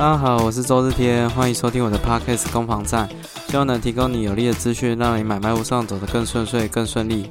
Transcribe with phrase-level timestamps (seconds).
[0.00, 3.06] 大家好，我是周日天，欢迎收听我的 Podcast 攻防战，
[3.48, 7.30] 希望能提供你有力的资讯，让你买卖路上走得更顺遂、更顺利。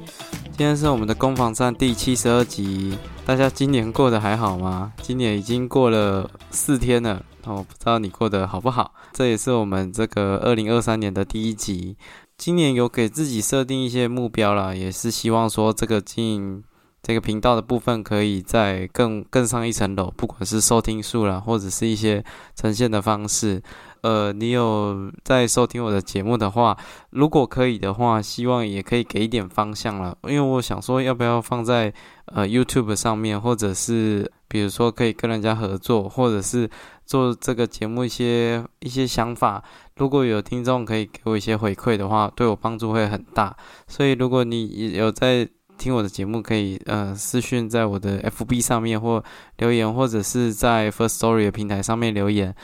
[0.56, 4.92] 今天是我们的攻防战第七十二集，大家今年过得还好吗？
[5.02, 8.94] 今年已经过了四天了，我不知道你过得好不好。
[9.12, 11.96] 这也是我们这个二零二三年的第一集。
[12.38, 16.62] 今年有给自己设定一些目标啦，也是希望说这个经营。
[17.02, 23.62] 这个频道的部分可以再更更上一层楼，不管是收听数啦，或者是一些呈现的方式。
[24.02, 26.74] 呃，你有在收听我的节目的话，
[27.10, 30.16] 如果可以的话，希望也可以给一点方向了。
[30.22, 31.92] 因为我想说，要不要放在
[32.26, 36.70] 呃 YouTube 上面，或者是比如说可以跟人家合作，或者是
[37.04, 39.62] 做这个节目一些一些想法。
[39.96, 43.54] 如果有听众可以给我一些回馈的话，对我帮助会很大。
[43.86, 45.46] 所以如果你有在
[45.80, 49.24] 听我的节目可以呃私讯在我的 FB 上面或
[49.56, 52.54] 留言，或者是在 First Story 的平台上面留言。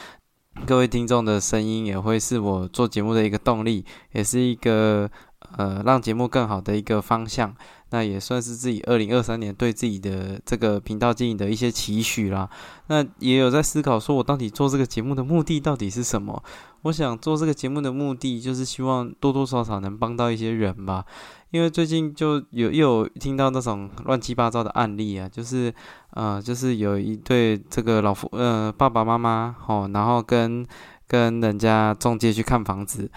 [0.67, 5.11] 各位听众的声音也会是我做节目的一个动力，也是一个
[5.56, 7.55] 呃让节目更好的一个方向。
[7.91, 12.50] 那也算是自己二零二三年对自己的这个频道经营的一些期许啦。
[12.88, 16.42] 那也有在思考，说我到底做这个节目的目的到底是什么？
[16.83, 21.05] 我想做这个节目的目的，就是希望多多少少能帮到一些人吧。
[21.53, 25.72] 因为最近就有又有听到那种乱七八糟的案例啊，就是
[26.10, 30.66] 呃，就是有一对这个老夫呃爸爸妈妈哦，然后跟
[31.06, 33.08] 跟人家中介去看房子。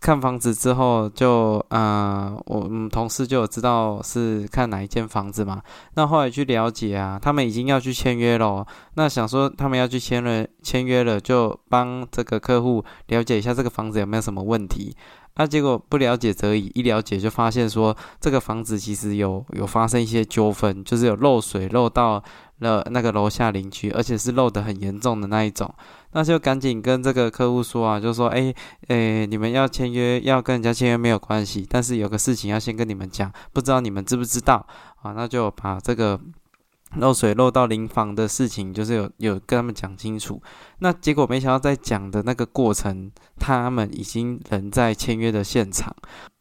[0.00, 5.60] 看房子之后，就呃，我们同事就有知道是看哪一间房子嘛。
[5.94, 8.66] 那后来去了解啊，他们已经要去签约了。
[8.94, 14.96] 那想说他们要去签了，签约了，就帮这个客户了解一下这个房子有没有什么问题。
[15.36, 22.22] 那结果不了解则已，一了解就发现说这个房子其实有有发生一些纠纷，就是有漏水漏到
[22.58, 25.72] 了那个楼下邻居，而且是漏得很严重的那一种。
[26.12, 28.52] 那就赶紧跟这个客户说啊，就说，哎，
[28.88, 34.66] 哎，你们要签约，要跟人家签约没有关系，但是有个事情要先跟你们讲，不知道你们知不知道
[35.02, 35.12] 啊？
[35.12, 36.20] 那就把这个
[36.96, 40.42] 漏水漏到临房的事情，就是有有跟他们讲清楚。
[40.80, 45.94] 那结果没想到在讲的那个过程，他们已经人在签约的现场。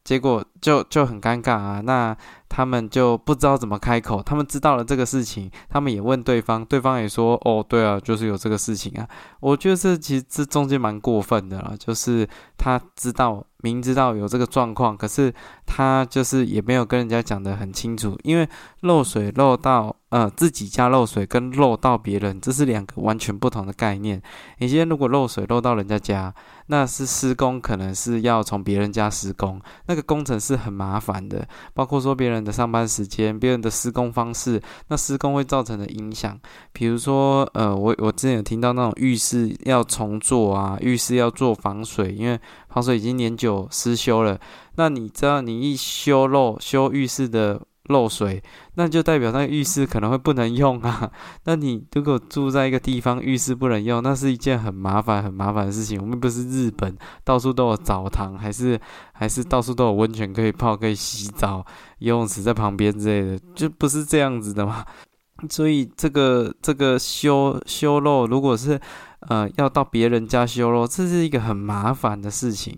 [0.04, 2.16] 结果就就很尴尬啊，那
[2.48, 4.22] 他们就不知道怎么开口。
[4.22, 9.08] 他们知道了这个事情，他们也问对方，对方也说：“哦，对啊，就是有这个事情啊。”
[9.40, 12.28] 我觉得这其实这中间蛮过分的了，就是
[12.58, 13.44] 他知道。
[13.62, 15.34] 明知道有这个状况，可是
[15.66, 18.48] 他就是也没有跟人家讲得很清楚，因为
[18.84, 24.22] 漏水漏到呃自己家漏水跟漏到别人，这是两个完全不同的概念。
[24.60, 26.34] 你今天如果漏水漏到人家家，
[26.68, 36.40] 那是施工，可能是要从别人家施工，那个工程是很麻烦的，包括说别人的上班时间、别人的施工方式，那施工会造成的影响，
[36.74, 44.40] 比如说呃我我之前有听到那种浴室要重做啊，浴室要做防水，因为防水已经年久失修了，
[44.76, 48.42] 那你知道你一修漏修浴室的漏水，
[48.76, 51.12] 那就代表那个浴室可能会不能用啊。
[51.46, 56.00] 那你如果住在一个地方浴室不能用，那是一件很麻烦很麻烦的事情。
[56.00, 58.80] 我们不是日本，到处都有澡堂，还是
[59.12, 61.66] 还是到处都有温泉可以泡可以洗澡，
[62.00, 64.86] 游泳池在旁边之类的，就不是这样子的嘛。
[65.50, 68.80] 所以这个这个修修漏，如果是
[69.30, 72.78] 呃要到别人家修漏，这是一个很麻烦的事情。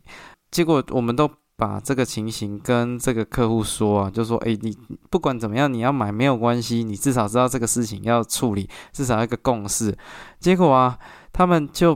[0.51, 1.29] 结果我们都
[1.61, 4.75] 把这个情形跟这个客户说啊，就说：哎，你
[5.11, 9.95] 不管怎么样，你要买没有关系，你至少知道这个事情要处理，至少一个共识。
[10.39, 10.97] 结果啊，
[11.31, 11.95] 他们就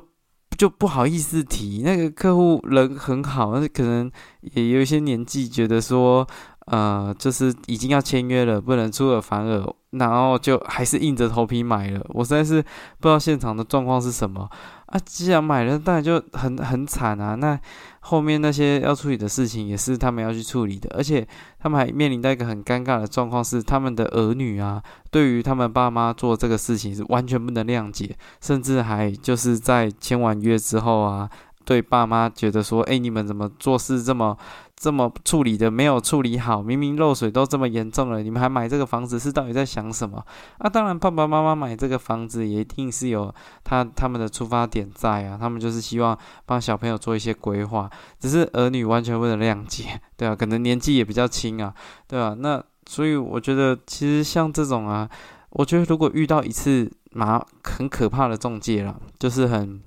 [0.56, 1.82] 就不好意思提。
[1.84, 4.12] 那个客户人很好，但是可能
[4.42, 6.28] 也有一些年纪，觉得说。
[6.66, 9.64] 呃，就是已经要签约了，不能出尔反尔，
[9.98, 12.06] 然后就还是硬着头皮买了。
[12.10, 14.50] 我实在是不知道现场的状况是什么
[14.88, 15.00] 啊！
[15.06, 17.36] 既然买了，当然就很很惨啊。
[17.36, 17.60] 那
[18.02, 21.28] 后面那些要处理的事情也是他们要去处理的，而且
[21.60, 31.30] 他们还面临到一个很尴尬的状况，是他们的儿女啊，对于他们爸妈做这个事情是完全不能谅解，甚至还就是在签完约之后啊，
[31.64, 34.38] 对爸妈觉得说：“哎，你们怎么做事这么……”
[34.76, 40.24] 这么处理的没有处理好，明明漏水都这么严重了，你们还买这个房子是到底在想什么？
[40.58, 43.34] 啊，当然爸爸妈妈买这个房子也一定是有
[43.64, 47.90] 他他们的出发点在啊，他们就是希望帮小朋友做一些规划，
[48.20, 51.74] 只是儿女完全不能谅解， 对啊，可能年纪也比较轻啊，
[52.06, 55.10] 对啊，那所以我觉得其实像这种啊，
[55.52, 59.82] 我觉得如果遇到一次麻很可怕的中介了，就是很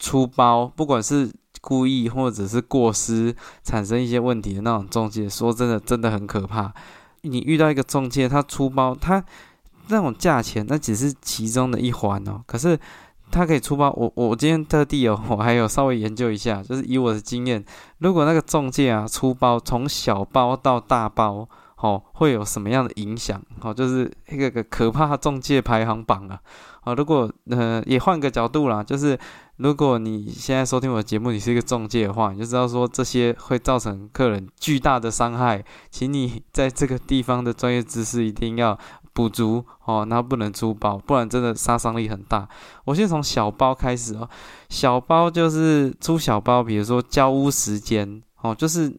[0.00, 1.32] 粗包，不管是。
[1.68, 3.34] 故意或者是过失
[3.64, 6.72] 产生一些问题的那种中介，说真的，真的很可怕。
[7.22, 9.24] 你遇到一个中介，他出包，他
[9.88, 12.40] 那种价钱，那只是其中的一环哦。
[12.46, 12.78] 可是
[13.32, 17.64] 他可以出包，我我今天特地哦，我还有稍微研究一下，就是以我的经验，
[17.98, 21.48] 如果那个中介啊出包从小包到大包，
[21.78, 23.42] 哦，会有什么样的影响？
[23.60, 26.38] 哦，就是一个个可怕中介排行榜啊！
[26.86, 29.18] 啊，如果呃也换个角度啦，就是
[29.56, 38.78] 如果你现在收听我的节目，你是一个中介的话，你就知道说这些会造成客人巨大的伤害，请你在这个地方的专业知识一定要。
[39.16, 42.46] 补足哦，那不能出包，不然真的杀伤力很大。
[42.84, 44.28] 我先从小包开始哦，
[44.68, 48.94] 小包就是出小包，比如说交屋时间哦，就是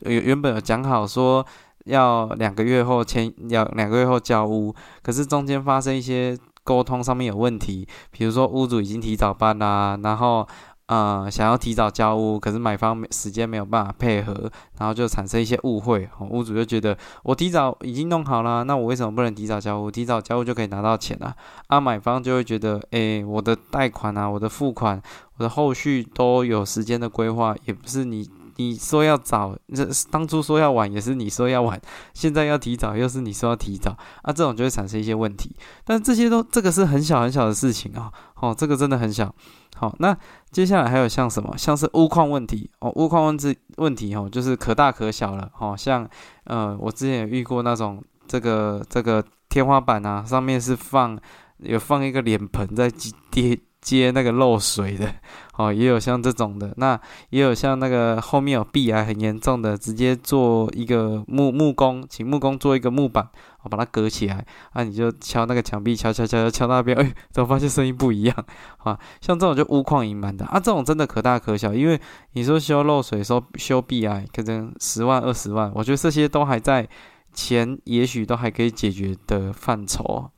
[0.00, 1.42] 原原本有讲好说
[1.86, 10.48] 要两个月后签，要两个月后交屋，可是中间发生一些沟通上面有问题，比如说屋主已经提早搬啦，然后。
[10.86, 14.34] 呃，想要提早交屋，可是买方时间没有办法配合，
[14.78, 16.06] 然后就产生一些误会。
[16.28, 19.90] 屋主就觉得我提早已经弄好了，那我为什么不能提早交屋？
[19.90, 21.34] 提早交屋就可以拿到钱啊？
[21.68, 25.00] 啊，买方就会觉得，哎，我的贷款啊，我的付款，
[25.38, 31.80] 我的后续都有时间的规划，也不是你你说要早，这当初说要晚也是你说要晚，
[32.12, 35.54] 现在要提早又是你说要提早，啊，这种就会产生一些问题。
[35.84, 39.34] 但这些都这个是很小很小的事情啊，哦，这个真的很小。
[39.76, 40.16] 好，那
[40.52, 45.74] 接下来还有像什么，像是屋况问题哦，屋况问题问题哦，就是可大可小了哦。
[45.76, 46.08] 像
[46.44, 51.18] 呃，我之前也遇过那种这个这个天花板啊，上面是放
[51.58, 55.14] 有放一个脸盆在接接那个漏水的
[55.56, 57.00] 哦，也有像这种的，那
[57.30, 63.28] 也有像那个后面有壁癌很严重的，直接做一个木木工，请木工做一个木板。
[63.62, 68.46] 我把它隔起来，啊，你就敲那个墙壁，敲敲敲敲敲那边，哎，怎么发现声音不一样？
[68.78, 71.98] 啊，像这种就屋况隐瞒的啊，这种真的可大可小，因为
[72.32, 76.86] 你说修漏水、说修壁啊，可能十万二十万，我觉得这些都还在
[77.32, 80.30] 钱，也许都还可以解决的范畴。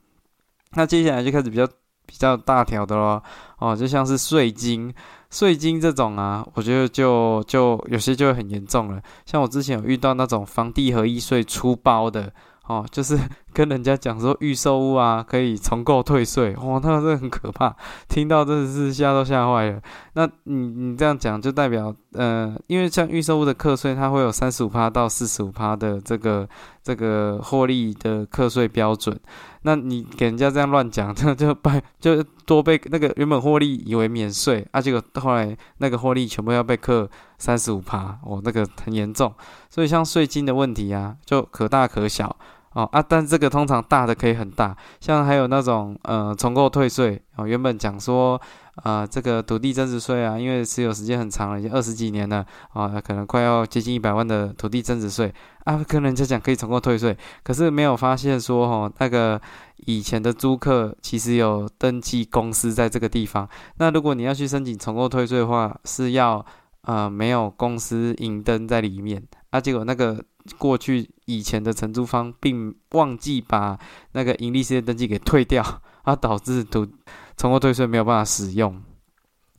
[0.73, 1.67] 那接下来就开始比较
[2.07, 3.21] 比较大条的咯，
[3.59, 4.91] 哦，就像是税金、
[5.29, 8.99] 税金这种啊，我觉得就就有些就会很严重了。
[9.27, 12.33] 像我之前有遇到那种房地合一税出包的。
[12.67, 13.17] 哦，就是
[13.57, 17.75] 跟人家讲说预售屋啊，可以重购退税，哇， 那真的很可怕，
[18.07, 19.81] 听到真的是吓都吓坏了。
[20.13, 26.47] 那你你这样讲就代表，呃，因为像预售屋的课税，它会有三十五趴到四十五趴的这个
[26.83, 29.19] 这个获利的课税标准。
[29.63, 37.09] 那你给人家这样乱讲， 这就被就多被那个原本获利以为免税，啊，结果后来那个获利全部要被课
[37.39, 39.33] 三十五趴，哦，那个很严重。
[39.67, 42.35] 所以像税金的问题啊，就可大可小。
[42.77, 48.39] 哦啊，但这个通常大的可以很大，像还有那种呃重购退税哦，原本讲说
[48.83, 55.33] 啊这个土地增值税啊，因为持有时间很长了，已经二十几年了啊，可能快要接近一百万的土地增值税
[55.63, 59.41] 啊，跟人家讲可以重购退税，可是没有发现说哦那个
[59.77, 63.49] 以前的租客其实有登记公司在这个地方，
[63.79, 66.45] 那如果你要去申请重购退税的话，是要
[66.83, 69.23] 呃没有公司营登在里面
[69.57, 70.23] 啊，结果那个。
[70.57, 73.77] 过去以前的承租方并忘记把
[74.13, 75.61] 那个盈利事业登记给退掉，
[76.03, 76.87] 啊，导致土
[77.35, 78.81] 重购退税没有办法使用，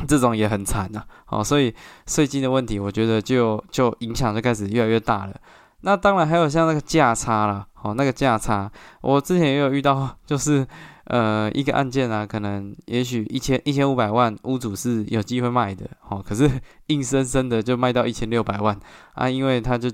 [0.07, 1.05] 这种也很惨呐。
[1.27, 1.75] 好，所以
[2.07, 5.37] 税金的问题，我觉得就就影响就开始越来越大了。
[5.83, 10.67] 那当然还有像那个价差了，好，那个价差，我之前也有遇到，就是
[11.09, 16.49] 呃一个案件啊，可能也许一千一千五百万，屋主是有机会卖的，好，可是
[16.89, 18.81] 硬生生的就卖到一千六百万
[19.13, 19.91] 啊，因为他就。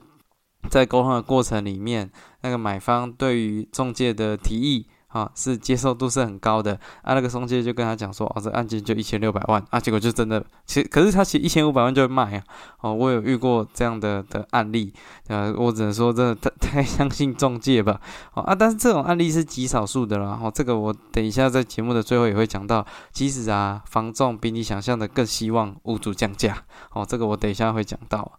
[0.71, 7.15] 在沟通的过程里面，那个买方对于中介的提议啊，是接受度是很高的啊。
[7.15, 12.43] 那个中介就跟他讲说，哦，这案件就一千六百万啊，结果就真的，其实可是他其实一千五百万就会卖啊。
[12.81, 14.93] 哦，我有遇过这样的的案例，
[15.29, 18.01] 呃，我只能说真的太太相信中介吧。
[18.35, 20.37] 哦啊，但是这种案例是极少数的啦。
[20.43, 26.59] 哦，这个我等一下在节目的最后也会讲到，其实啊，房仲比你想象的更希望屋主降价。
[26.93, 28.33] 哦，这个我等一下会讲到。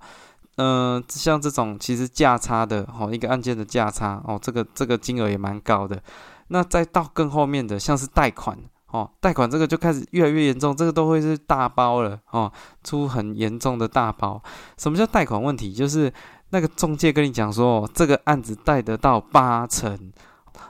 [0.58, 6.02] 嗯，像这种其实价差的哦，一个案件的价差哦，这个这个金额也蛮高的。
[6.48, 12.52] 那再到更后面的，像是贷款哦，贷款这个就开始越来越严重，这个都会是大包了哦，
[12.84, 14.42] 出很严重的大包。
[14.78, 15.74] 什么叫贷款问题？
[15.74, 16.12] 就是
[16.50, 20.12] 那个中介跟你讲说，这个案子贷得到八成，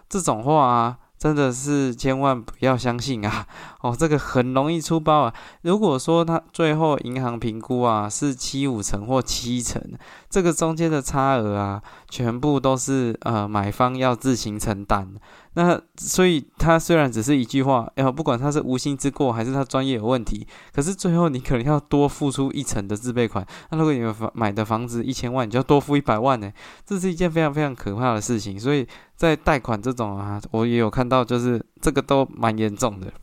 [0.10, 0.98] 这种话。
[1.18, 3.48] 真的是千万不要相信啊！
[3.86, 5.34] 哦，这个很容易出包啊。
[5.62, 9.80] 如果说他最后银行评估啊是七五成或七成，
[10.28, 15.14] 这个中间的差额啊，全部都是呃买方要自行承担。
[15.54, 23.46] 那所以他虽然只是一句话，哎，不管他是无心之过还是他专业有问题，可是最后你可能要多付出一成的自备款。
[23.70, 26.52] 那如果你房买的房子一千万，你就要多付一百万呢？
[26.88, 28.60] 这是一件非常非常可怕的事情。
[28.60, 33.14] 所以在贷款这种啊，我也有看到，就是这个都蛮严重的。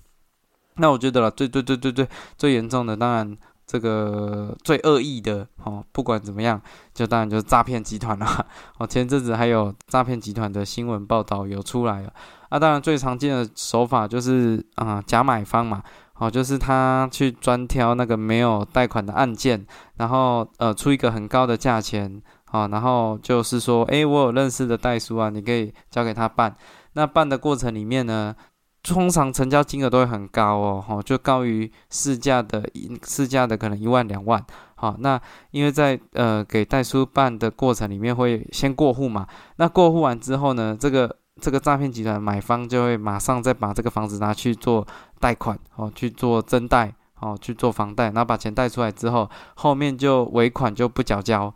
[0.76, 3.36] 那我觉得了，最最最最最最严重的，当然
[3.66, 6.60] 这个最恶意的哦，不管怎么样，
[6.94, 8.46] 就当然就是诈骗集团啦。
[8.78, 12.12] 哦，前阵子还有诈骗集团的新闻报道有出来了。
[12.48, 15.82] 啊，当然最常见的手法就是啊假买方嘛，
[16.18, 19.64] 哦，就是他去专挑那个没有贷款的案件，
[19.96, 26.54] 然后呃出一个很高的价钱，啊，然后就是说，诶，我有认识的代书啊，你可以交给他办。
[26.94, 28.34] 那办的过程里面呢？
[28.82, 32.68] 通常成交金额都会很高哦，哈，就高于市价的，
[33.06, 35.20] 市价的可能一万两万，好，那
[35.52, 39.24] 因为在呃给代书办的过程里面会先过户嘛，
[39.56, 44.84] 那过户完之后呢，这个这个诈骗集团买方就会马上再把这个房子拿去做
[45.20, 51.54] 贷款，哦，去做增贷，哦，去做房贷，然后把钱贷出来之后，后面就尾款就不缴交，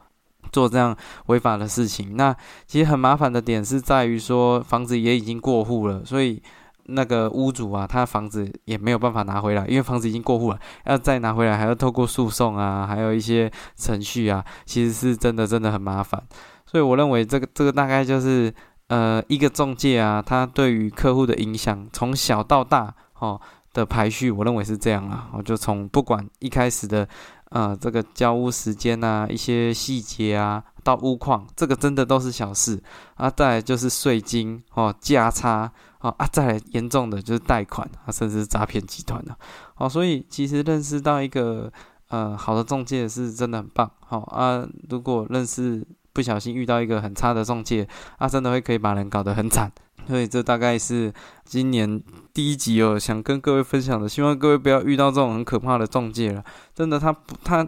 [0.52, 2.16] 做这样违法的事情。
[2.16, 2.32] 那
[2.68, 6.40] 其实很麻烦的点是在于说房子也已经过户了，所以。
[6.88, 16.22] 那个屋主啊，他房子也没有办法拿回来，因为房子已经过户了，要再拿回来还要透过诉讼啊，还有一些程序啊，其实是真的真的很麻烦。
[16.64, 18.52] 所以我认为这个这个大概就是
[18.88, 23.40] 呃一个中介啊，他对于客户的影响从小到大哦
[23.72, 25.28] 的排序，我认为是这样啊。
[25.32, 27.08] 我就从不管一开始的
[27.50, 32.80] 呃这个交屋时间啊，一些细节啊，到屋况，这个真的都是小事
[33.14, 33.28] 啊。
[33.28, 35.72] 再来就是税金哦价差。
[36.18, 39.36] 啊，再来严重的就是贷款啊，甚至诈骗集团的。
[39.74, 41.72] 好，所以其实认识到一个
[42.08, 43.90] 呃好的中介是真的很棒。
[44.00, 49.70] 好啊，如果认识不小心遇到一个很差的中介，啊，真的会可以把人搞得很惨。
[50.06, 51.12] 所以这大概是
[51.44, 52.00] 今年
[52.32, 54.08] 第一集哦，想跟各位分享的。
[54.08, 56.44] 希望各位不要遇到这种很可怕的中介了。
[56.74, 57.66] 真的，他不他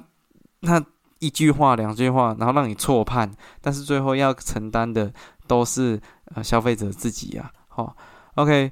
[0.62, 0.85] 他
[1.18, 3.30] 一句话两句话，然后让你错判，
[3.61, 5.12] 但是最后要承担的
[5.49, 6.00] 都是
[6.35, 7.50] 呃消费者自己呀。
[7.66, 7.97] 好。
[8.38, 8.71] OK，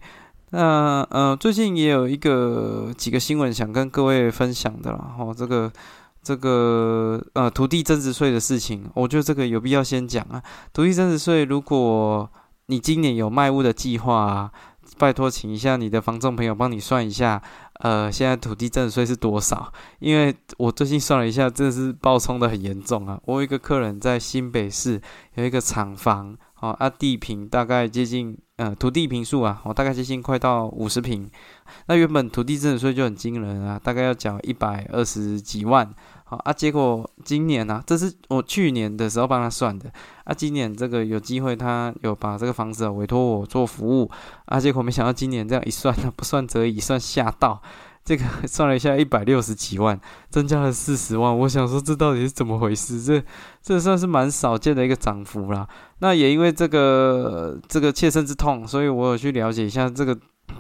[0.51, 5.17] 那呃，最近也有一个几个新闻想跟各位分享的啦。
[5.19, 5.73] 哦，这个
[6.23, 10.41] 这个呃，土地增值税的事情，我觉得这个有必要先讲啊。
[10.73, 12.31] 土地增值税，如果
[12.67, 14.53] 你今年有卖屋的计划，啊
[14.99, 17.43] 拜托请一下你的房仲朋友帮你算一下，
[17.81, 19.73] 呃，现在土地增值税是多少？
[19.99, 23.19] 因为我最近算了一下，真的是暴冲的很严重啊。
[23.25, 25.03] 我有一个客人在新北市
[25.35, 26.37] 有一个厂房。
[26.59, 31.31] 哦啊，地平大概接近，呃，土地平数啊，我大概接近快到五十平。
[31.89, 35.87] 那原本土地增值税就很惊人啊，大概要缴一百二十几万。
[36.25, 39.93] 好啊，结果今年呢，这是我去年的时候帮他算的
[40.25, 44.11] 啊，今年这个有机会，他有把这个房子委托我做服务
[44.47, 47.61] 啊，结果没想到今年这样一算呢，不算则已，算吓到。
[48.07, 51.37] 这个 算了一下，一百六十几万，增加了四十万。
[51.41, 53.03] 我想说，这到底是怎么回事？
[53.03, 53.21] 这
[53.61, 55.69] 这算是蛮少见的一个涨幅啦。
[55.99, 60.17] 那也因为这个这个切身之痛，所以我有去了解一下这个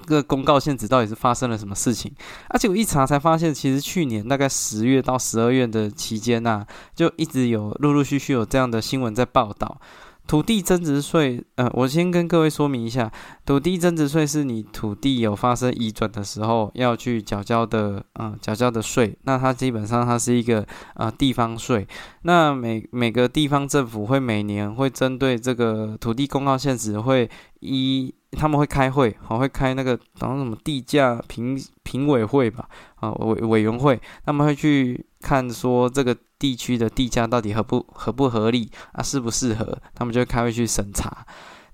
[0.06, 2.12] 这个公告限制到底是发生了什么事情。
[2.48, 9.80] 而且我一查才发现，其实去年大概十月到十二月的期间呐，就一直有陆陆续续有这样的新闻在报道。
[10.26, 13.10] 土地增值税，呃，我先跟各位说明一下，
[13.44, 19.16] 土地增值税是你土地有发生移转的时候要去缴交的，呃，缴交的税。
[19.22, 21.86] 那它基本上它是一个呃地方税。
[22.22, 27.30] 那每每个地方政府会每年会针对这个土地公告限值会
[27.60, 28.14] 一。
[28.36, 41.26] 他们会开会，好会开那个然后什么地价评评委会吧，啊委委员会，他们会去看说这个地区的地价到底合不合不合理啊，适不适合，他们就会开会去审查，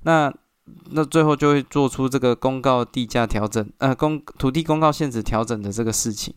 [0.03, 0.33] 那
[0.91, 6.33] 那最后就会做出这个公告地价调整，呃公土地公告限制调整的这个事情。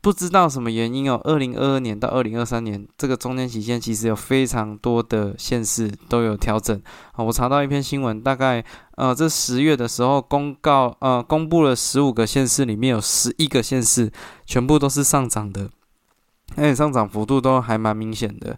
[0.00, 6.80] 不知道什么原因哦，二零二二年到二零二三年这个中间期间，其实有非常多的县市都有调整
[7.12, 7.24] 啊。
[7.24, 8.64] 我查到一篇新闻，大概
[8.94, 14.10] 呃，这十月的时候公告呃，公布了十五个县市，里面有十一个县市
[14.46, 15.68] 全部都是上涨的，
[16.56, 18.56] 而且上涨幅度都还蛮明显的。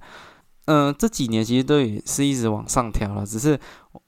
[0.66, 3.59] 嗯，这几年其实都也是一直往上调了，只是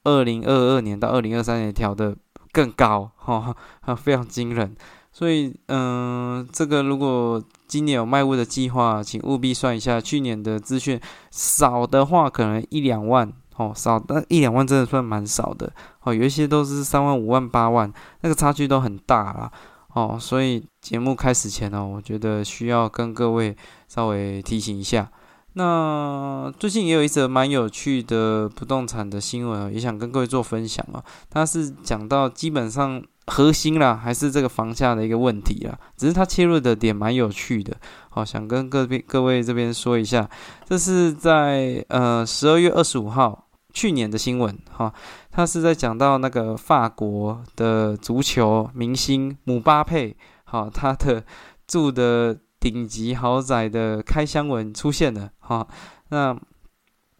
[0.04, 2.14] 二零二二年到二零二三年调的
[2.52, 3.56] 更高哈，
[3.96, 4.76] 非常惊人。
[5.14, 10.99] 所以，嗯，这个如果今年有卖屋的计划，请务必算一下去年的资讯，
[11.31, 15.71] 少的话可能一两万哦，少那一两万真的算蛮少的
[16.02, 17.92] 哦，有一些都是三万、五万、八万，
[18.23, 19.52] 那个差距都很大啦
[19.92, 20.16] 哦。
[20.19, 23.54] 所以节目开始前呢，我觉得需要跟各位
[23.88, 25.11] 稍微提醒一下。
[25.52, 31.04] 那最近也有一则蛮有趣的不动产的新闻，也想跟各位做分享啊。
[31.28, 33.02] 它是讲到基本上。
[33.26, 37.76] 核心啦，还是这个房价的一个问题啦，只是它切入的点蛮有趣的，
[38.10, 40.28] 好，想跟各边各位这边说一下，
[40.66, 44.58] 这是在呃十二月二十五号去年的新闻。
[44.70, 44.92] 哈，
[45.30, 51.24] 它是在讲到那个法国的足球明星姆巴佩，好，他的
[51.66, 55.66] 住的顶级豪宅的开箱文出现了，哈，
[56.08, 56.36] 那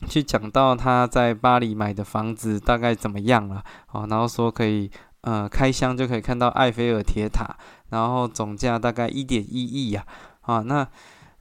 [0.09, 4.91] 去讲到他在巴黎买的房子大概怎么样了，好，然后说可以
[5.23, 7.57] 呃开箱就可以看到埃菲尔铁塔，
[7.91, 10.07] 然后总价大概一点一亿呀，
[10.43, 10.87] 啊，那。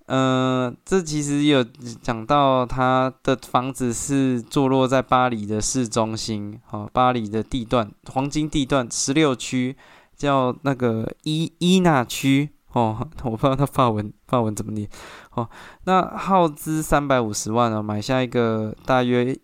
[0.07, 9.77] 嗯，这其实有讲到他的房子是坐落在巴黎的市中心，哦，巴黎的地段黄金地段十六区，
[10.17, 14.89] 叫那个伊伊纳区，哦， 我不知道他发文发文怎么念，
[15.35, 15.47] 哦，
[15.85, 19.37] 那耗资三百五十万哦，买下一个大约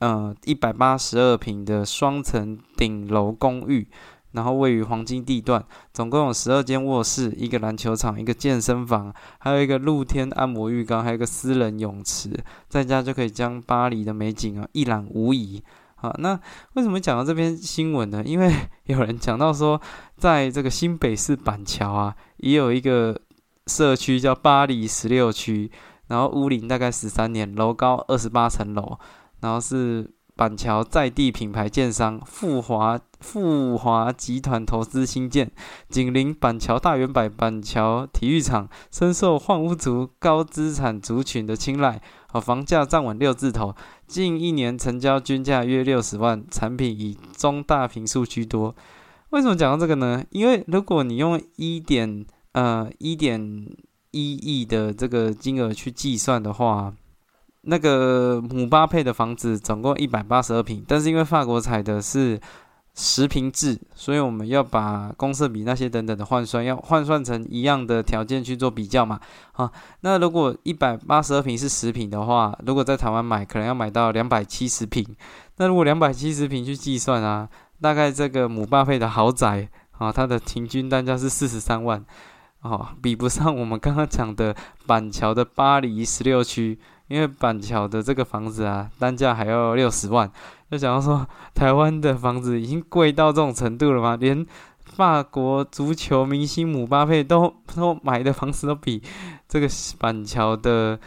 [0.00, 3.88] 呃一百八十二平的双层顶楼公寓。
[4.32, 5.60] 然后位于黄金地段，
[5.92, 12.30] 总共有十二间卧室，一个篮球场，一个健身房，还有一个露天按摩浴缸，还有一个私人泳池，
[12.68, 15.60] 在家就可以将巴黎的美景啊一览无遗。
[15.96, 16.38] 好，那
[16.74, 18.22] 为什么讲到这篇新闻呢？
[18.24, 18.54] 因为
[18.86, 19.80] 有人讲到说，
[20.16, 23.20] 在这个新北市板桥啊，也有一个
[23.66, 25.68] 社区叫巴黎十六区，
[26.06, 28.96] 然后屋龄大概十三年，楼高二十八层楼，
[29.40, 30.10] 然后是。
[30.36, 35.50] 板桥在地品牌建商富华富华集团投资新建，
[35.90, 42.00] 紧邻板桥大圆柏板桥体育场，深受换屋族高资产族群的青睐。
[42.28, 43.74] 啊，房价站稳六字头，
[44.06, 48.74] 近一年成交均价约六十万，产品以中大平数居多。
[49.28, 50.24] 为什么讲到这个呢？
[50.30, 53.38] 因为如果你用一点呃一点
[54.10, 56.94] 一亿的这个金额去计算的话，
[57.62, 62.40] 那个姆巴佩的房子总共一百八十二平，但是因为法国采的是
[62.94, 69.20] 十平制，所以我们要把公设比那些等等的换算，要换算成一样的条件去做比较嘛。
[69.52, 75.06] 啊，那如果一百八十二平是十平的话，如果在台湾买，可能要买到两百七十平。
[75.58, 77.46] 那如果两百七十平去计算啊，
[77.80, 79.68] 大概这个姆巴佩的豪宅
[79.98, 82.02] 啊，它的平均单价是四十三万，
[82.62, 86.78] 哦，比不上我们刚刚讲的板桥的巴黎十六区。
[87.10, 90.30] 因为板桥的这个房子啊，单价还要六十万，
[90.70, 94.16] 就想要说台湾的房子已经贵到这种程度了吗？
[94.18, 94.46] 连
[94.84, 99.02] 法国足球明星姆巴佩都都买的房子都比
[99.48, 99.68] 这个
[99.98, 100.98] 板桥的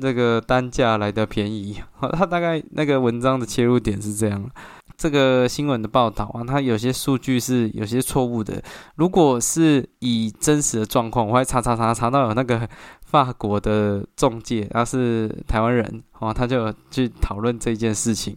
[0.00, 1.78] 这个单价来的便宜。
[2.12, 4.50] 他大概那个文章的切入点是这样。
[4.94, 8.62] 这个新闻的报道啊，它有些数据是有些错误的。
[8.94, 12.68] 如果是以真实的状况，我还查查查查到有那个
[13.12, 18.34] 法国的中介，他是台湾人哦，他就去讨论这件事情，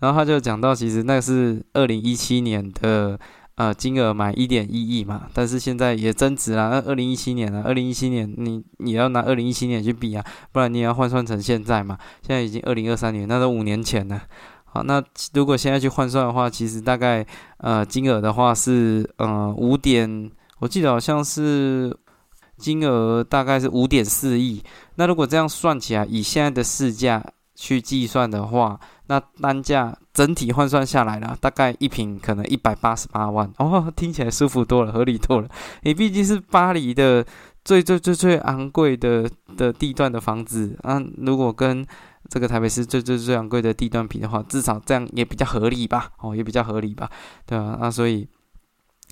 [0.00, 3.16] 然后他就讲到，其实那是二零一七年的
[3.54, 6.70] 呃金额买一点一亿嘛，但是现在也增值了。
[6.70, 11.96] 那二零一七年啊，二零一七年你你要拿二零一七年去比啊，不然你也要换算成现在嘛。
[12.26, 14.20] 现在已经二零二三年，那都五年前了。
[14.64, 15.00] 好，那
[15.34, 17.24] 如果现在去换算的话，其实大概
[17.58, 21.96] 呃金额的话是呃五点，我记得好像是
[22.56, 24.62] 金额大概是五点四亿。
[24.96, 33.50] 那如果这样算起来，以现在的市价去计算的话，那单价整体换算下来了，大概一平可能一百八十八万。
[33.58, 35.48] 哦，听起来舒服多了，合理多了。
[35.82, 37.24] 你毕竟是巴黎的
[37.64, 41.86] 最最最最昂贵的的地段的房子啊，如果跟
[42.28, 46.10] 这个台北市最最最昂贵的地段比的话，至少这样也比较合理吧？
[46.20, 47.08] 哦，也比较合理吧？
[47.46, 48.26] 对啊，那所以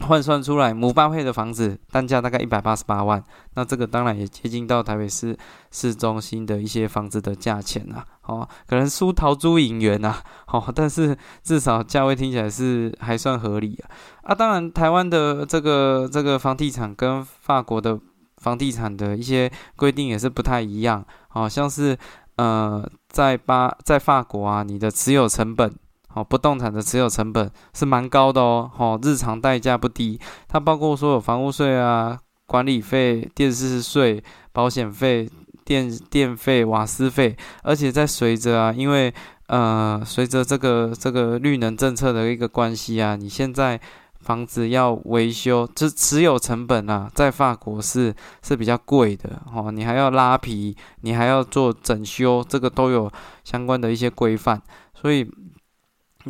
[0.01, 3.23] 换算出来，姆巴佩的房子单价大概一百八十八万，
[3.55, 5.37] 那这个当然也接近到台北市
[5.71, 8.05] 市中心的一些房子的价钱啊。
[8.23, 13.91] 哦，可能输桃珠影园啊，哦， 但是至少价位听起来是还算合理啊。
[14.23, 17.99] 啊，当然台湾的这个这个房地产跟法国的
[18.39, 21.97] 房地产的一些规定也是不太一样，好像是。
[22.37, 25.73] 呃，在巴在法国啊，你的持有成本，
[26.15, 34.23] 哦，不动产的持有成本是蛮高的哦，哦，日常代价不低，它包括所有房屋税啊、管理费、电视税、
[34.53, 35.29] 保险费、
[35.65, 39.13] 电电费、瓦斯费，而且在随着啊，因为
[39.47, 43.81] 呃，随着这个这个绿能政策的一个关系啊，你现在。
[44.25, 49.71] 房子要维修，这持有成本啊，在法国是是比较贵的哦。
[49.71, 53.13] 你还要拉皮，你还要做整修，这个都有
[53.45, 54.59] 相关的一些规范。
[54.95, 55.31] 所以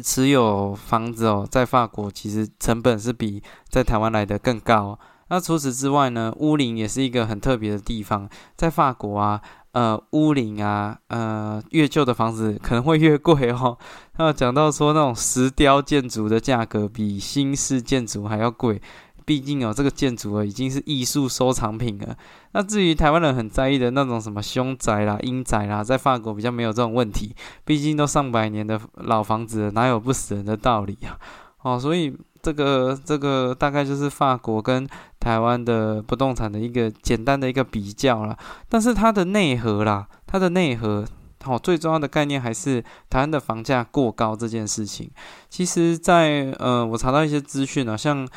[0.03, 4.99] 持有房子哦，在法国其实成本是比在台湾来的更高。
[5.29, 9.41] 那除此之外呢，屋龄也是一个很特别的地方，在法国啊。
[9.75, 13.77] 呃，屋龄啊，呃，越旧的房子可能会越贵哦。
[14.19, 18.81] 那讲到说那种石雕建筑的价格比新式建筑还要贵，
[19.25, 22.17] 毕竟哦，这个建筑啊已经是艺术收藏品了。
[22.53, 27.35] 那至于台湾人很在意的那种什么凶宅啦、阴宅啦，在法国比较没有这种问题，
[27.65, 31.19] 毕竟都上百年的老房子，哪有不死人的道理啊？
[31.63, 32.17] 哦，所以。
[32.45, 34.87] 这个这个大概就是法国跟
[35.19, 38.37] 台湾的不动产的一个简单的一个比较啦。
[38.69, 41.07] 但是它的内核啦，它的内核，
[41.43, 45.11] 好，最重要的概念还是台湾的房价过高这件事情。
[45.49, 48.29] 其实，在呃，我查到一些资讯啊，像。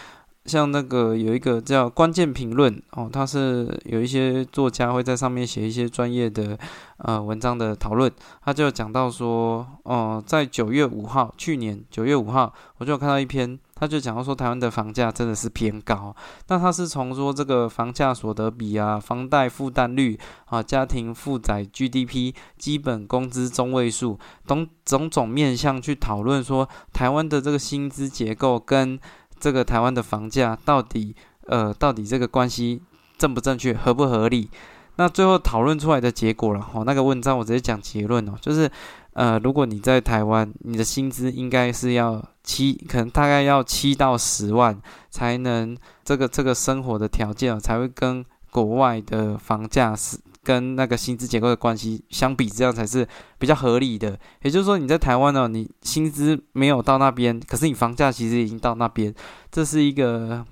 [0.48, 6.58] 像那个有一个叫关键评论哦，它是有一些作家会在上面写一些专业的
[7.00, 8.10] 呃文章的讨论，
[8.44, 16.16] 他就讲到说，哦，在九月五号，去年九月五号，我就有看到一篇，他就讲到说台湾的房价真的是偏高，
[16.48, 28.98] 那他是从说这个房价所得比啊、房贷负担率啊、家庭负载 GDP、基本工资中位数等种种面向去讨论说台湾的这个薪资结构跟。
[29.40, 31.16] 这个台湾的房价到底，
[31.48, 32.82] 呃，到底这个关系
[33.18, 34.50] 正不正确，合不合理？
[34.96, 38.70] 那最后讨论出来的结果了，哦，那个文章我直接讲结论哦，就是，
[39.14, 44.80] 呃，如果你在台湾，你的薪资应该是要七，可能大概要七到十万，
[45.12, 50.18] 才能这个这个生活的条件哦才会跟国外的房价是。
[50.48, 53.06] 跟那个薪资结构的关系相比，这样才是
[53.38, 54.18] 比较合理的。
[54.44, 59.14] 也就是说，你在台湾呢，你薪资没有到那边，可是你房价其实已经到那边，
[59.52, 60.46] 这是一个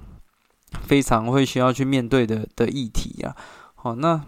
[0.85, 3.33] 非常会需要去面对的的议题啊。
[3.75, 4.21] 好，那。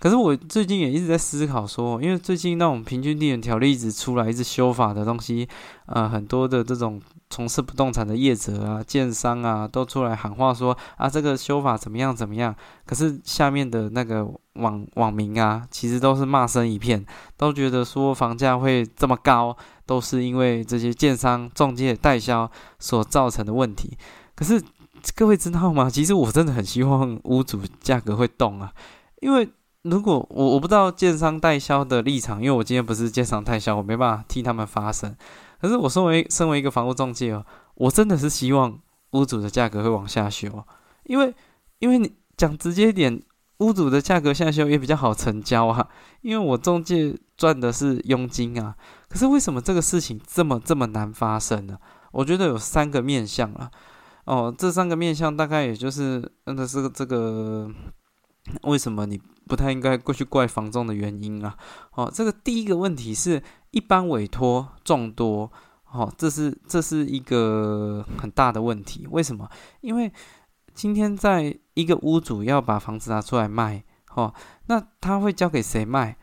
[0.00, 5.48] 可是我最近也一直在思考说，因为最近那种平均地权条例一直出来，一直修法的东西，
[5.86, 12.54] 呃，很多的这种从事不动产的业者啊、建商啊，都出来喊话说啊，这个修法怎么样怎么样。
[12.86, 17.04] 可是下面的那个网网民啊，其实都是骂声一片，
[17.36, 23.96] 都觉得说房价会这么高，都是因为这些建商、中介、代销所造成的问题。
[24.34, 24.62] 可是
[25.14, 25.90] 各位知道吗？
[25.90, 28.72] 其实我真的很希望屋主价格会动啊，
[29.20, 29.48] 因为。
[29.82, 35.14] 如果我我不知道建商代销的立场，因为我今天不是建商代销，我没办法替他们发声。
[35.60, 37.44] 可是我身为身为一个房屋中介哦，
[37.74, 38.78] 我真的是希望
[39.12, 40.64] 屋主的价格会往下修，
[41.04, 41.34] 因为
[41.78, 43.22] 因为你讲直接一点，
[43.58, 45.88] 屋主的价格下修也比较好成交啊。
[46.22, 48.74] 因为我中介赚的是佣金啊。
[49.08, 51.78] 可是为什么这个事情这么这么难发生呢？
[52.12, 53.70] 我觉得有三个面向啊。
[54.24, 57.70] 哦，这三个面向大概也就是那是这个。
[58.62, 61.56] 为什么你不太应该过去怪房仲的原因啊？
[61.94, 65.50] 哦，这个第一个问题是一般委托众多，
[65.90, 69.06] 哦，这是这是一个很大的问题。
[69.10, 69.48] 为什么？
[69.80, 70.12] 因为
[70.74, 73.82] 今天在一个屋主要把房子拿出来卖，
[74.14, 74.32] 哦，
[74.66, 76.16] 那他会交给谁卖？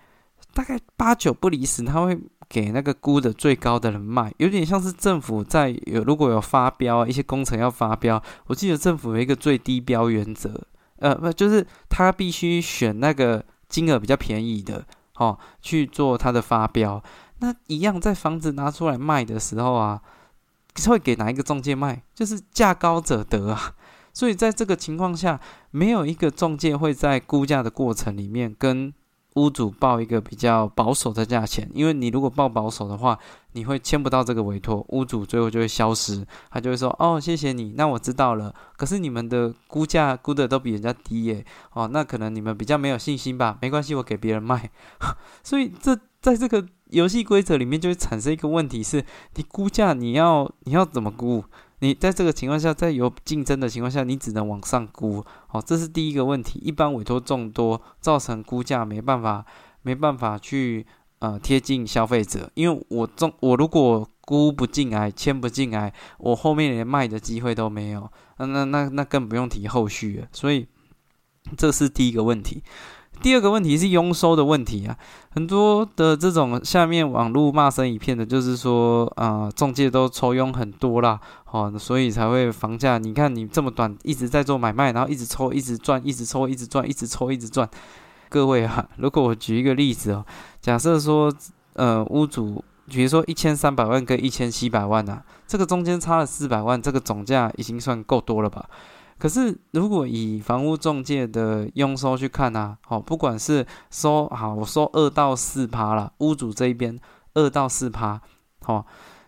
[0.53, 10.65] 大概八九不离十，他会给那个估的最高的人卖，有点像是政府在有如果有发标啊一些工程要发标，我记得政府有一个最低标原则。
[10.99, 17.03] 呃，不，就是他必须选那个金额比较便宜的，哦，去做他的发标。
[17.39, 20.01] 那一样在房子拿出来卖的时候啊，
[20.87, 22.01] 会给哪一个中介卖？
[22.13, 23.75] 就是价高者得啊。
[24.13, 25.39] 所以在这个情况下，
[25.71, 28.93] 没有一个中介会在估价的过程里面跟。
[29.35, 33.17] 屋主报一个比较保守的价钱，因为你如果报保守的话，
[33.51, 43.57] 你会签不到这个委托，屋主最后就会消失，他就会说：“哦，谢谢你，那我知道了。”可是你们的估价估的都比人家低耶，哦，那可能你们比较没有信心吧？
[43.61, 44.69] 没关系，我给别人卖。
[45.43, 49.03] 所以这在这个游戏规则里面就会产生一个问题：是
[49.35, 51.43] 你估价你要你要怎么估？
[51.79, 56.59] 你在这个情况下，在有竞争的情况下，你只能往上估，好，这是第一个问题。
[56.59, 59.45] 一般委托众多，造成估价没办法，
[59.81, 60.85] 没办法去
[61.19, 62.49] 呃贴近消费者。
[62.53, 70.27] 因为我中我如果估不进来，签不进来，我后面连卖的机会都没有，那那那那更不用提后续了。
[70.31, 70.67] 所以
[71.57, 72.63] 这是第一个问题。
[73.21, 74.95] 第二个问题是佣收的问题啊，
[75.31, 81.19] 很多的这种下面网络骂声一片的，就是说啊，中介都抽佣很多啦，
[81.51, 82.97] 哦，所以才会房价。
[82.97, 87.67] 你看你这么短一直在做买卖，然后一直抽，一直赚，一直抽，一直赚，一直抽，一直赚。
[88.29, 90.23] 各位啊， 如果我举一个例子哦，
[90.61, 91.33] 假设说
[91.73, 98.69] 呃屋主，比如说一千三百万跟一千七百万啊，这个中间差了四百万，这个总价已经算够多了吧？
[99.17, 102.77] 可是，如果以房屋中介的佣收去看呢？
[102.85, 106.99] 好，不管是收好，我收二到四趴了，屋主这一边
[107.33, 108.21] 二到四趴，
[108.61, 108.85] 好，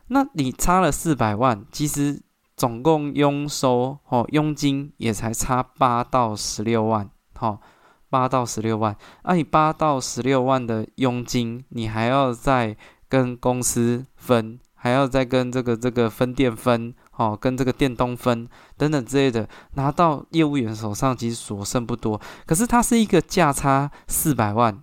[0.09, 2.21] 那你差了四百万，其实
[2.57, 7.61] 总共佣收哦，佣金也才差八到十六万，好，
[8.09, 12.75] 八到十六万，那你八到十六万的佣金，你还要再
[13.07, 16.93] 跟公司分，还要再跟这个这个分店分。
[17.17, 22.19] 哦，跟这个电动分等等之类的，拿到业务员手上其实所剩不多。
[22.45, 24.81] 可是它是一个价差四百万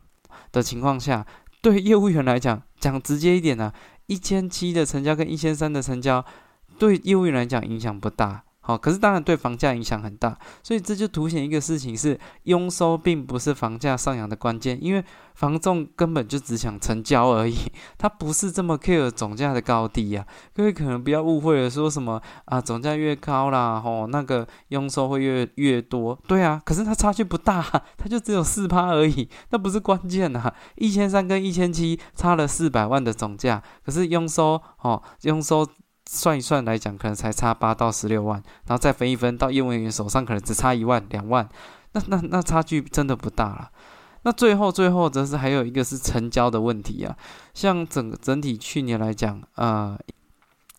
[0.52, 1.26] 的情况下，
[1.62, 3.72] 对业务员来讲，讲直接一点呢，
[4.06, 6.24] 一千七的成交跟一千三的成交，
[6.78, 8.42] 对业务员来讲影响不大。
[8.66, 17.54] 好，可是当然对房价影响很大，所以这就凸显一个事情是，佣收并不是房价上扬的关键，因为房仲根本就只想成交而已，
[17.98, 20.26] 他不是这么 care 总价的高低呀。
[20.54, 27.62] 各位可能不要误会了，说什么啊，总价越高啦，吼，那个佣收会越越多，对啊，可是它差距不大，
[27.98, 35.68] 它就只有四趴而已，那不是关键呐，一千三跟一千七差了四百万的总价，可是佣收，哦，佣收。
[36.10, 41.48] 算一算来讲，可能才差八到十六万，然后再分一分到业务人员手上，可能只差一万两万，
[41.92, 43.70] 那那那差距真的不大了。
[44.22, 47.16] 那最后最后则是还有一个是成交的问题啊，
[47.52, 49.98] 像整整体去年来讲啊。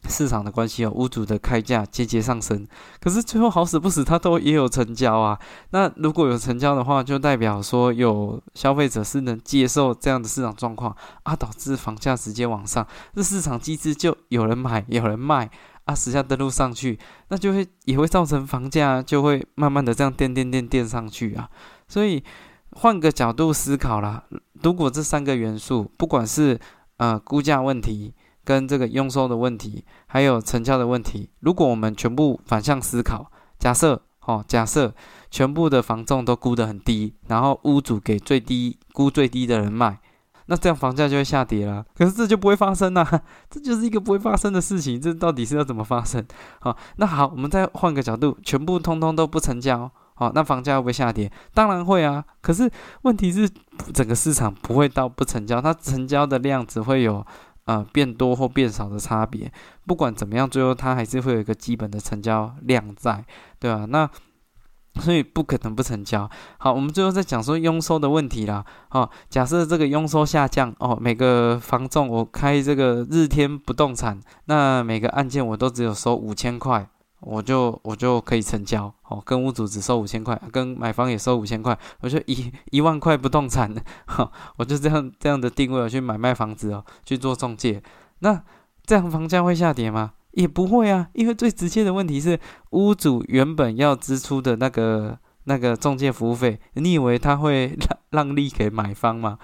[0.08, 2.66] 市场的关系哦，屋主的开价节节上升，
[3.00, 5.40] 可是最后好死不死，他都也有成交啊。
[5.72, 12.86] 那如果有成交的话，就代表说有消费者是能接受这样的市场状况啊，导致房价直接往上。
[13.14, 15.50] 这市场机制就有人买，有人卖
[15.86, 16.98] 啊，实价登录上去，
[17.30, 21.50] 那就会也会造成房价就会慢慢的这样垫垫垫垫上去啊。
[21.88, 22.24] 所以
[22.72, 24.24] 换个角度思考啦，
[24.64, 26.60] 如果这三个元素，不管是
[26.98, 28.14] 呃估价问题，
[28.46, 34.94] 跟这个佣收的问题，还有成交的问题，如果我们全部反向思考，假设哦，假设
[35.30, 40.00] 全部的房仲都估得很低，然后屋主给最低估最低的人卖，
[40.46, 41.86] 那这样房价就会下跌了。
[41.96, 43.06] 可是这就不会发生呐，
[43.50, 45.02] 这就是一个不会发生的事情。
[45.02, 46.26] 这到底是要怎么发生？
[46.60, 51.32] 好，那好，我们再换个角度，全部通通都不成交，好，那房价会不会下跌？
[51.54, 52.24] 当然会啊。
[52.42, 52.70] 可是
[53.04, 53.50] 问题是，
[53.94, 57.26] 整个市场不会到不成交，它成交的量只会有。
[57.66, 59.52] 呃，变多或变少的差别，
[59.88, 63.26] 不管怎么样，最后它还是会有一个基本的成交量在，
[63.60, 63.86] 对吧？
[63.90, 64.08] 那
[65.02, 66.30] 所以不可能不成交。
[66.60, 68.64] 好，我们最后再讲说佣收的问题啦。
[68.90, 76.88] 好，假设这个佣收下降哦，每个房仲我开这个日天不动产，那每个案件我都只有收五千块。
[77.26, 83.74] 我就我就可以成交哦，跟屋主只收五千块，跟买方也收五千块，我就一一万块不动产，
[84.06, 87.82] 哈，我就这样这样的定位我去买卖房子哦，去做中介，
[88.20, 88.42] 那
[88.86, 90.14] 这样房价会下跌吗？
[90.32, 92.40] 也不会啊，因为最直接的问题是
[92.72, 97.76] 屋主原本要支出的那个那个中介服务费，你以为他会
[98.12, 99.40] 让让利给买方吗？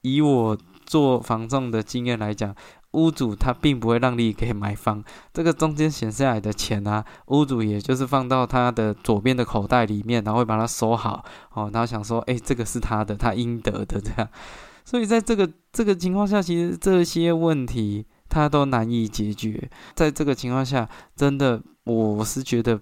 [0.00, 2.54] 以我做房仲的经验来讲。
[2.96, 14.28] 屋主他并不会让利给买方，这个中间闲下来的钱啊，屋主也就是放到他的左边的口袋里面，然后会把它收好，哦，然后想说，哎，这个是他的，他应得的这样。
[14.84, 19.70] 所以在这个这个情况下，其实这些问题他都难以解决。
[19.94, 22.80] 在这个情况下，真的我是觉得。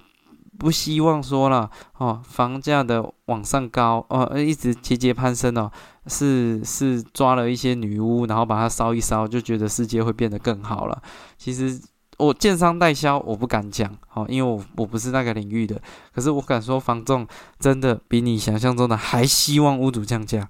[0.59, 5.71] 不希望说了哦，房价的往上高哦，一直节节攀升哦，
[6.07, 11.03] 是是抓了一些女巫，然后把它烧一烧，就觉得世界会变得更好了。
[11.37, 11.81] 其实
[12.19, 15.81] 我建商代销，我不敢讲哦，因为我我不是那个领域的。
[16.15, 17.27] 可是我敢说，房仲
[17.59, 20.49] 真的比你想象中的还希望屋主降价。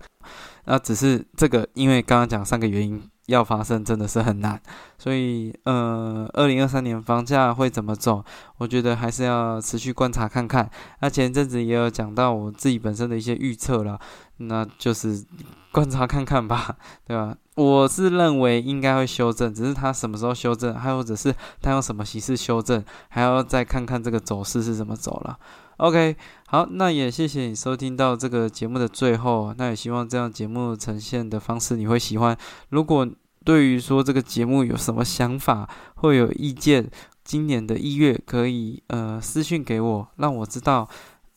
[0.67, 3.03] 那只是这个，因为刚刚讲三个原因。
[3.27, 4.61] 要发生真的是很难，
[4.99, 8.23] 所以呃，二零二三年房价会怎么走？
[8.59, 10.71] 我觉得还是要持续观察看看。
[11.01, 13.99] 那前阵子也有讲到我自己本身的一些预测了，
[14.37, 15.25] 那就是
[15.73, 17.35] 观察看看吧，对吧？
[17.57, 25.39] 我是认为应该会修正，只是它什么时候修正，还或者是它用什么形式修正，还要再看看这个走势是怎么走了。
[25.77, 26.17] OK，
[26.49, 32.37] 好，那也谢谢你收听到这个节目的最后，那也希望这样节目呈现的方式你会喜欢。
[32.71, 33.09] 如果
[33.45, 36.91] 对于说这个节目有什么想法或有意见，
[37.25, 40.89] 今年的一月可以呃私信给我，让我知道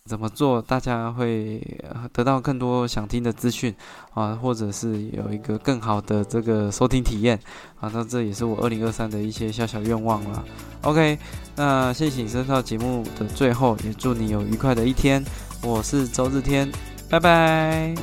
[0.07, 1.61] 怎么做，大家会
[2.13, 3.75] 得到更多想听的资讯
[4.13, 7.37] 啊，或者是有一个更好的这个收听体验
[7.79, 10.43] 啊，那这也是我二零二三的一些小小愿望了。
[10.81, 11.19] OK。
[11.59, 15.25] 那谢谢你收到节目的最后，也祝你有愉快的一天。
[15.63, 16.71] 我是周日天，
[17.09, 17.95] 拜拜。